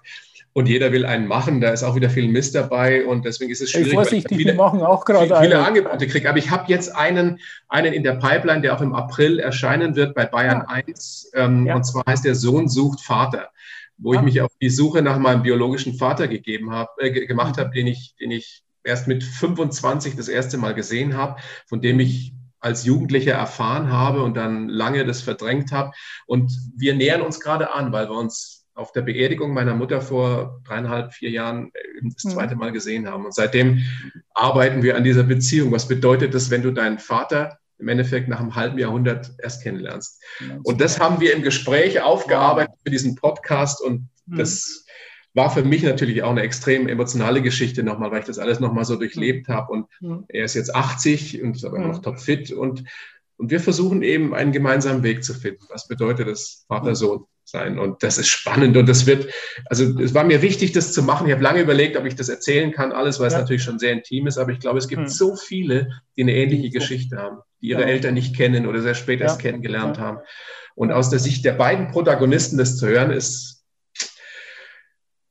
[0.53, 1.61] und jeder will einen machen.
[1.61, 3.87] Da ist auch wieder viel Mist dabei und deswegen ist es schwierig.
[3.87, 6.29] Hey, vorsichtig, viele, machen auch gerade viele, viele Angebote kriege.
[6.29, 10.13] Aber ich habe jetzt einen, einen in der Pipeline, der auch im April erscheinen wird
[10.15, 10.81] bei Bayern ah.
[10.85, 11.31] 1.
[11.33, 11.75] Ähm, ja.
[11.75, 13.49] Und zwar heißt der Sohn sucht Vater,
[13.97, 14.17] wo ah.
[14.17, 17.87] ich mich auf die Suche nach meinem biologischen Vater gegeben habe, äh, gemacht habe, den
[17.87, 22.85] ich, den ich erst mit 25 das erste Mal gesehen habe, von dem ich als
[22.85, 25.91] Jugendlicher erfahren habe und dann lange das verdrängt habe.
[26.27, 30.61] Und wir nähern uns gerade an, weil wir uns auf der Beerdigung meiner Mutter vor
[30.65, 32.29] dreieinhalb, vier Jahren äh, das mhm.
[32.29, 33.25] zweite Mal gesehen haben.
[33.25, 33.83] Und seitdem
[34.33, 35.71] arbeiten wir an dieser Beziehung.
[35.71, 40.21] Was bedeutet das, wenn du deinen Vater im Endeffekt nach einem halben Jahrhundert erst kennenlernst?
[40.63, 43.81] Und das haben wir im Gespräch aufgearbeitet für diesen Podcast.
[43.81, 44.37] Und mhm.
[44.37, 44.85] das
[45.35, 48.85] war für mich natürlich auch eine extrem emotionale Geschichte nochmal, weil ich das alles nochmal
[48.85, 49.71] so durchlebt habe.
[49.71, 50.25] Und mhm.
[50.29, 52.51] er ist jetzt 80 und ist aber noch topfit.
[52.51, 52.85] Und,
[53.37, 55.63] und wir versuchen eben einen gemeinsamen Weg zu finden.
[55.69, 57.25] Was bedeutet das Vater-Sohn?
[57.45, 57.79] Sein.
[57.79, 59.31] Und das ist spannend und das wird,
[59.65, 61.27] also es war mir wichtig, das zu machen.
[61.27, 63.91] Ich habe lange überlegt, ob ich das erzählen kann, alles, weil es natürlich schon sehr
[63.91, 65.07] intim ist, aber ich glaube, es gibt mhm.
[65.07, 67.87] so viele, die eine ähnliche Geschichte haben, die ihre ja.
[67.87, 70.19] Eltern nicht kennen oder sehr spät erst kennengelernt haben.
[70.75, 73.63] Und aus der Sicht der beiden Protagonisten das zu hören, ist,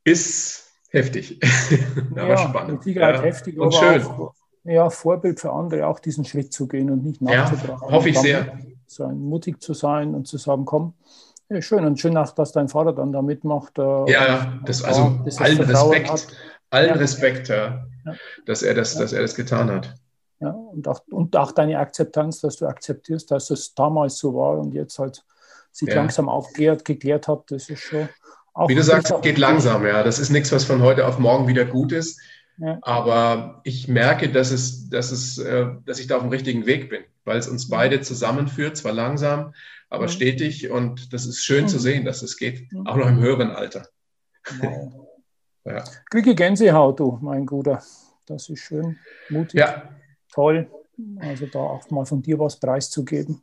[0.04, 1.40] ist heftig,
[2.16, 2.84] aber spannend.
[2.86, 3.20] Ja.
[3.20, 4.02] heftig, und schön.
[4.02, 7.82] Auch, ja, Vorbild für andere, auch diesen Schritt zu gehen und nicht nachzutragen.
[7.82, 8.58] Ja, hoffe ich sehr.
[8.86, 10.94] Sein, mutig zu sein und zu sagen, komm,
[11.52, 13.78] ja, schön und schön, dass dein Vater dann da mitmacht.
[13.78, 16.26] Äh, ja, das, also das allen Respekt, hat.
[16.70, 16.94] allen ja.
[16.94, 17.86] Respekt, ja,
[18.46, 19.94] dass, er das, dass er das getan hat.
[20.40, 24.58] Ja, und auch, und auch deine Akzeptanz, dass du akzeptierst, dass es damals so war
[24.58, 25.24] und jetzt halt
[25.70, 28.08] sich langsam aufklärt, geklärt hat, das ist schon.
[28.54, 30.02] Auch Wie du sagst, es geht langsam, ja.
[30.02, 32.20] Das ist nichts, was von heute auf morgen wieder gut ist.
[32.58, 32.78] Ja.
[32.82, 36.90] Aber ich merke, dass, es, dass, es, äh, dass ich da auf dem richtigen Weg
[36.90, 39.54] bin, weil es uns beide zusammenführt, zwar langsam,
[39.88, 40.10] aber mhm.
[40.10, 40.70] stetig.
[40.70, 41.80] Und das ist schön zu mhm.
[41.80, 42.86] sehen, dass es geht, mhm.
[42.86, 43.88] auch noch im höheren Alter.
[44.60, 45.08] Wow.
[45.64, 45.84] ja.
[46.10, 47.82] Kriege Gänsehaut, du, mein Guter.
[48.26, 49.88] Das ist schön, mutig, ja.
[50.32, 50.70] toll.
[51.18, 53.42] Also da auch mal von dir was preiszugeben.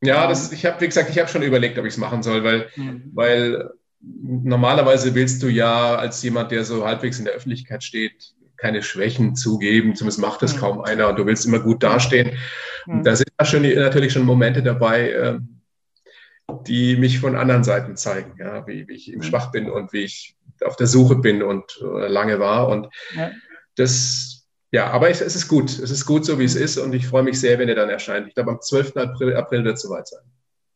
[0.00, 2.44] Ja, das, ich habe, wie gesagt, ich habe schon überlegt, ob ich es machen soll,
[2.44, 3.10] weil, mhm.
[3.14, 8.82] weil normalerweise willst du ja als jemand, der so halbwegs in der Öffentlichkeit steht, keine
[8.82, 10.60] Schwächen zugeben, zumindest macht das mhm.
[10.60, 12.38] kaum einer und du willst immer gut dastehen.
[12.86, 13.02] Mhm.
[13.02, 15.60] Da sind natürlich schon Momente dabei, ähm,
[16.66, 19.24] die mich von anderen Seiten zeigen, ja, wie, wie ich eben mhm.
[19.24, 22.68] schwach bin und wie ich auf der Suche bin und lange war.
[22.68, 23.32] Und ja.
[23.74, 25.70] das, ja, aber es, es, ist gut.
[25.70, 26.78] Es ist gut, so wie es ist.
[26.78, 28.28] Und ich freue mich sehr, wenn er dann erscheint.
[28.28, 28.96] Ich glaube, am 12.
[28.96, 30.22] April, April wird es soweit sein.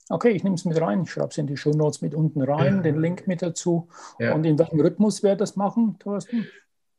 [0.09, 1.03] Okay, ich nehme es mit rein.
[1.03, 2.83] Ich schreibe es in die Show Notes mit unten rein, ja.
[2.83, 3.89] den Link mit dazu.
[4.19, 4.35] Ja.
[4.35, 6.49] Und in welchem Rhythmus wir das machen, Thorsten?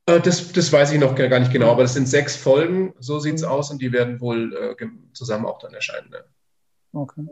[0.08, 3.20] Äh, das, das weiß ich noch gar nicht genau, aber das sind sechs Folgen, so
[3.20, 3.50] sieht es mhm.
[3.50, 6.10] aus und die werden wohl äh, zusammen auch dann erscheinen.
[6.10, 6.24] Ne?
[6.94, 7.28] Okay.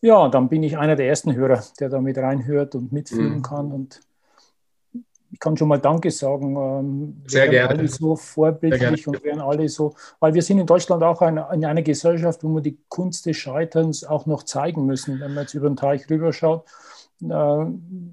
[0.00, 3.42] Ja, dann bin ich einer der ersten Hörer, der da mit reinhört und mitfühlen mhm.
[3.42, 3.70] kann.
[3.70, 4.00] Und
[5.30, 6.56] ich kann schon mal Danke sagen.
[6.56, 7.78] Ähm, Sehr gerne.
[7.78, 11.64] alle so vorbildlich und werden alle so, weil wir sind in Deutschland auch in, in
[11.64, 15.54] einer Gesellschaft, wo wir die Kunst des Scheiterns auch noch zeigen müssen, wenn man jetzt
[15.54, 16.64] über den Teich rüberschaut.
[17.30, 17.66] Äh,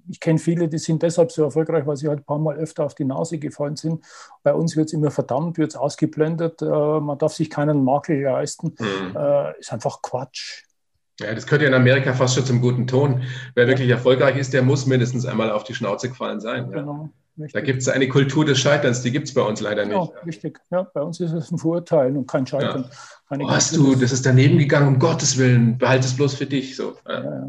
[0.09, 2.85] ich kenne viele, die sind deshalb so erfolgreich, weil sie halt ein paar Mal öfter
[2.85, 4.03] auf die Nase gefallen sind.
[4.43, 8.21] Bei uns wird es immer verdammt, wird es ausgeblendet, äh, man darf sich keinen Makel
[8.21, 8.75] leisten.
[8.79, 9.15] Mhm.
[9.15, 10.63] Äh, ist einfach Quatsch.
[11.19, 13.23] Ja, das gehört ja in Amerika fast schon zum guten Ton.
[13.53, 16.69] Wer wirklich erfolgreich ist, der muss mindestens einmal auf die Schnauze gefallen sein.
[16.71, 16.79] Ja.
[16.79, 17.09] Genau.
[17.37, 17.53] Richtig.
[17.53, 19.95] Da gibt es eine Kultur des Scheiterns, die gibt es bei uns leider nicht.
[19.95, 20.59] Ja, richtig.
[20.71, 22.89] Ja, bei uns ist es ein Vorurteil und kein Scheitern.
[23.31, 23.37] Ja.
[23.39, 26.75] Oh, hast du, das ist daneben gegangen, um Gottes Willen, behalte es bloß für dich.
[26.75, 26.95] So.
[27.07, 27.47] Ja.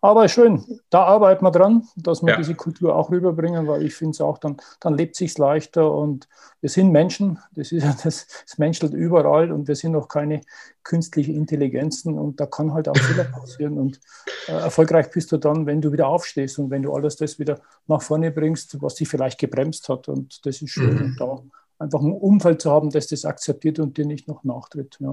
[0.00, 2.36] Aber schön, da arbeiten wir dran, dass wir ja.
[2.36, 6.28] diese Kultur auch rüberbringen, weil ich finde es auch, dann, dann lebt sich leichter und
[6.60, 10.40] wir sind Menschen, das ist ja das, es menschelt überall und wir sind noch keine
[10.84, 14.00] künstliche Intelligenzen und da kann halt auch Fehler passieren und
[14.46, 17.60] äh, erfolgreich bist du dann, wenn du wieder aufstehst und wenn du alles das wieder
[17.86, 21.16] nach vorne bringst, was dich vielleicht gebremst hat und das ist schön, mhm.
[21.18, 21.42] da
[21.78, 24.96] einfach ein Umfeld zu haben, das das akzeptiert und dir nicht noch nachtritt.
[25.00, 25.12] Ja,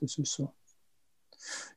[0.00, 0.52] das ist so.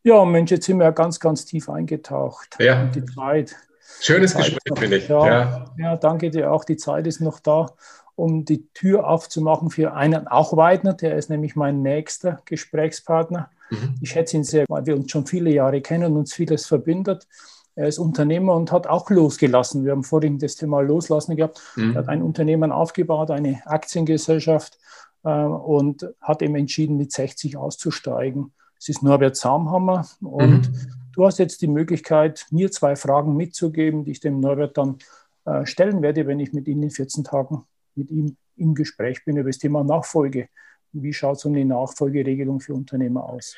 [0.03, 2.55] Ja, Mensch, jetzt sind wir ja ganz, ganz tief eingetaucht.
[2.59, 2.85] Ja.
[2.85, 3.55] Die Zeit.
[3.99, 5.07] Schönes Zeit Gespräch, finde ich.
[5.07, 5.95] Ja, ja.
[5.97, 6.63] danke dir auch.
[6.63, 7.67] Die Zeit ist noch da,
[8.15, 10.93] um die Tür aufzumachen für einen auch Weidner.
[10.93, 13.49] Der ist nämlich mein nächster Gesprächspartner.
[13.69, 13.95] Mhm.
[14.01, 17.27] Ich schätze ihn sehr, weil wir uns schon viele Jahre kennen und uns vieles verbindet.
[17.75, 19.85] Er ist Unternehmer und hat auch losgelassen.
[19.85, 21.61] Wir haben vorhin das Thema Loslassen gehabt.
[21.75, 21.91] Mhm.
[21.91, 24.79] Er hat ein Unternehmen aufgebaut, eine Aktiengesellschaft
[25.23, 28.53] äh, und hat eben entschieden, mit 60 auszusteigen.
[28.79, 30.91] Es ist Norbert Samhammer und mhm.
[31.13, 34.97] du hast jetzt die Möglichkeit, mir zwei Fragen mitzugeben, die ich dem Norbert dann
[35.45, 37.63] äh, stellen werde, wenn ich mit Ihnen in 14 Tagen
[37.95, 40.49] mit ihm im Gespräch bin über das Thema Nachfolge.
[40.93, 43.55] Wie schaut so eine Nachfolgeregelung für Unternehmer aus?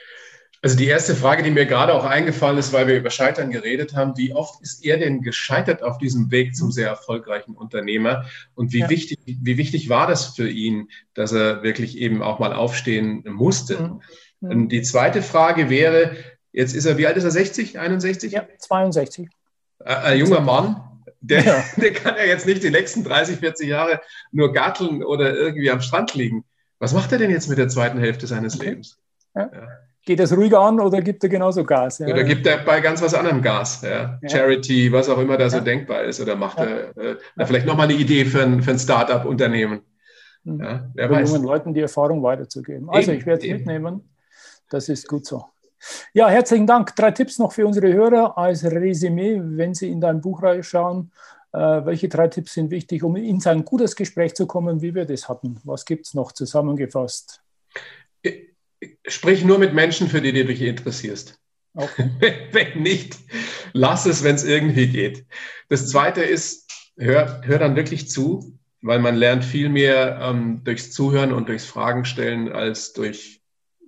[0.61, 3.95] Also die erste Frage, die mir gerade auch eingefallen ist, weil wir über Scheitern geredet
[3.95, 8.25] haben, wie oft ist er denn gescheitert auf diesem Weg zum sehr erfolgreichen Unternehmer?
[8.55, 8.89] Und wie, ja.
[8.89, 13.81] wichtig, wie wichtig war das für ihn, dass er wirklich eben auch mal aufstehen musste?
[13.81, 14.01] Mhm.
[14.41, 14.69] Mhm.
[14.69, 16.11] Die zweite Frage wäre,
[16.51, 18.31] jetzt ist er, wie alt ist er, 60, 61?
[18.31, 19.29] Ja, 62.
[19.83, 20.81] Ein junger Mann,
[21.21, 21.63] der, ja.
[21.77, 25.81] der kann ja jetzt nicht die nächsten 30, 40 Jahre nur garteln oder irgendwie am
[25.81, 26.43] Strand liegen.
[26.79, 28.69] Was macht er denn jetzt mit der zweiten Hälfte seines okay.
[28.69, 28.97] Lebens?
[29.35, 29.49] Ja.
[29.53, 29.67] Ja.
[30.05, 32.01] Geht das ruhiger an oder gibt er genauso Gas?
[32.01, 33.85] Oder gibt er bei ganz was anderem Gas?
[34.25, 36.19] Charity, was auch immer da so denkbar ist.
[36.21, 39.81] Oder macht er äh, vielleicht nochmal eine Idee für ein, für ein Start-up-Unternehmen?
[40.45, 41.31] Ja, wer weiß.
[41.31, 42.89] jungen Leuten die Erfahrung weiterzugeben.
[42.89, 44.08] Also eben, ich werde es mitnehmen.
[44.69, 45.45] Das ist gut so.
[46.13, 46.95] Ja, herzlichen Dank.
[46.95, 51.11] Drei Tipps noch für unsere Hörer als Resümee, wenn Sie in dein Buch reinschauen.
[51.51, 55.05] Äh, welche drei Tipps sind wichtig, um in sein gutes Gespräch zu kommen, wie wir
[55.05, 55.59] das hatten?
[55.63, 57.41] Was gibt es noch zusammengefasst?
[59.07, 61.39] Sprich nur mit Menschen, für die du dich interessierst.
[61.73, 62.11] Okay.
[62.51, 63.17] wenn nicht,
[63.73, 65.25] lass es, wenn es irgendwie geht.
[65.69, 70.91] Das zweite ist, hör, hör dann wirklich zu, weil man lernt viel mehr ähm, durchs
[70.91, 73.38] Zuhören und durchs Fragen stellen als durch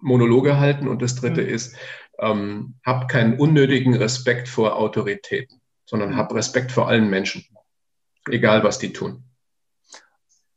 [0.01, 0.87] Monologe halten.
[0.87, 1.49] Und das dritte mhm.
[1.49, 1.75] ist,
[2.19, 7.45] ähm, hab keinen unnötigen Respekt vor Autoritäten, sondern hab Respekt vor allen Menschen,
[8.29, 9.23] egal was die tun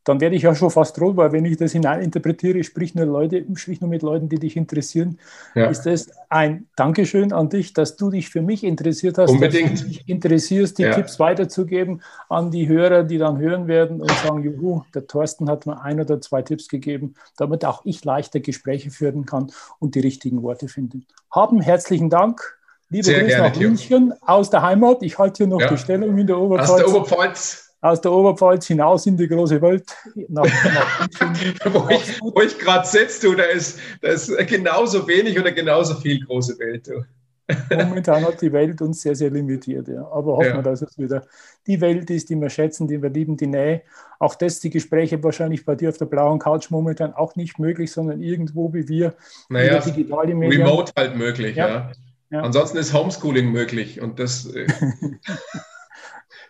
[0.04, 3.44] dann werde ich ja schon fast rot, weil wenn ich das hineininterpretiere, sprich nur Leute,
[3.54, 5.18] sprich nur mit Leuten, die dich interessieren,
[5.54, 5.66] ja.
[5.66, 9.72] ist das ein Dankeschön an dich, dass du dich für mich interessiert hast, Unbedingt.
[9.72, 10.94] dass du dich interessierst, die ja.
[10.94, 15.64] Tipps weiterzugeben an die Hörer, die dann hören werden und sagen, juhu, der Thorsten hat
[15.64, 20.00] mir ein oder zwei Tipps gegeben, damit auch ich leichter Gespräche führen kann und die
[20.00, 21.06] richtigen Worte finden.
[21.30, 22.58] Haben herzlichen Dank.
[22.90, 25.02] Liebe Grüße nach München aus der Heimat.
[25.02, 25.68] Ich halte hier noch ja.
[25.68, 26.70] die Stellung in der Oberpfalz.
[26.70, 29.84] Aus der Oberpfalz aus der Oberpfalz hinaus in die große Welt.
[30.28, 31.10] Nach, nach
[31.74, 36.24] wo ich, ich gerade sitze, du, da ist, da ist genauso wenig oder genauso viel
[36.24, 36.88] große Welt.
[36.88, 37.04] Du.
[37.76, 39.88] Momentan hat die Welt uns sehr, sehr limitiert.
[39.88, 40.10] Ja.
[40.10, 40.62] Aber hoffen wir, ja.
[40.62, 41.26] dass es wieder
[41.66, 43.82] die Welt ist, die wir schätzen, die wir lieben, die Nähe.
[44.18, 47.92] Auch das, die Gespräche wahrscheinlich bei dir auf der blauen Couch momentan auch nicht möglich,
[47.92, 49.12] sondern irgendwo wie wir.
[49.50, 50.62] Naja, digitale Medien.
[50.62, 51.68] Remote halt möglich, ja.
[51.68, 51.92] ja.
[52.30, 52.40] ja.
[52.40, 54.48] Ansonsten ist Homeschooling möglich und das.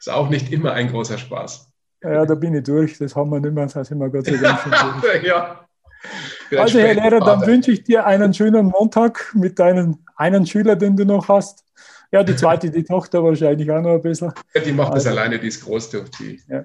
[0.04, 1.72] Ist auch nicht immer ein großer Spaß.
[2.02, 2.98] Ja, da bin ich durch.
[2.98, 3.66] Das haben wir nicht mehr.
[3.66, 5.24] Das sind wir Gott sei Dank schon durch.
[5.24, 5.66] ja.
[6.54, 10.94] Also, Herr Lehrer, dann wünsche ich dir einen schönen Montag mit deinem einen Schüler, den
[10.94, 11.64] du noch hast.
[12.12, 14.30] Ja, die zweite, die Tochter wahrscheinlich auch noch ein bisschen.
[14.54, 16.38] Ja, die macht also, das alleine, die ist groß durch die.
[16.48, 16.64] Ja.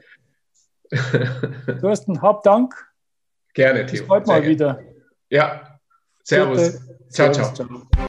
[1.80, 2.75] Thorsten, hab Dank.
[3.54, 4.02] Gerne, Theo.
[4.02, 4.54] Bis bald mal gerne.
[4.54, 4.84] wieder.
[5.30, 5.80] Ja,
[6.25, 6.82] Servus.
[7.10, 7.54] Ciao, ciao.
[7.54, 8.08] ciao.